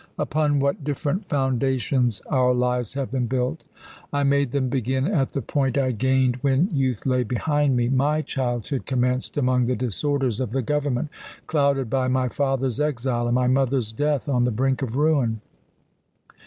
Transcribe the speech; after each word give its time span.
Upon 0.17 0.59
what 0.59 0.83
different 0.83 1.29
foundations 1.29 2.21
our 2.21 2.55
lives 2.55 2.95
have 2.95 3.11
been 3.11 3.27
built! 3.27 3.65
I 4.11 4.23
made 4.23 4.49
them 4.49 4.67
begin 4.67 5.05
at 5.05 5.33
the 5.33 5.43
point 5.43 5.77
I 5.77 5.85
had 5.91 5.99
gained 5.99 6.37
when 6.37 6.69
youth 6.73 7.05
lay 7.05 7.21
behind 7.21 7.77
me. 7.77 7.87
My 7.87 8.23
childhood 8.23 8.87
commenced 8.87 9.37
among 9.37 9.67
the 9.67 9.75
disorders 9.75 10.39
of 10.39 10.49
the 10.49 10.63
government, 10.63 11.09
clouded 11.45 11.87
by 11.87 12.07
my 12.07 12.29
father's 12.29 12.79
exile 12.79 13.27
and 13.27 13.35
my 13.35 13.45
mother's 13.45 13.93
death, 13.93 14.27
on 14.27 14.43
the 14.43 14.49
brink 14.49 14.81
of 14.81 14.95
ruin. 14.95 15.41